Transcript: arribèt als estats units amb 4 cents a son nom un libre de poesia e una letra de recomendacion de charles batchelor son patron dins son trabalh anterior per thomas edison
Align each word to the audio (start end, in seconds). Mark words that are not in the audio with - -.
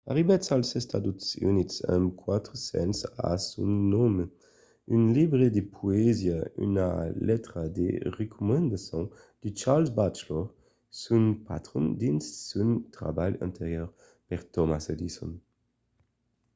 arribèt 0.11 0.43
als 0.55 0.69
estats 0.79 1.25
units 1.49 1.75
amb 1.95 2.07
4 2.29 2.55
cents 2.69 2.99
a 3.27 3.31
son 3.49 3.73
nom 3.93 4.15
un 4.95 5.01
libre 5.17 5.45
de 5.55 5.63
poesia 5.75 6.37
e 6.45 6.47
una 6.71 6.89
letra 7.29 7.61
de 7.77 7.87
recomendacion 8.19 9.03
de 9.41 9.49
charles 9.59 9.91
batchelor 9.99 10.45
son 11.03 11.23
patron 11.47 11.85
dins 12.01 12.23
son 12.49 12.69
trabalh 12.95 13.37
anterior 13.47 13.89
per 14.27 14.41
thomas 14.53 14.83
edison 14.95 15.31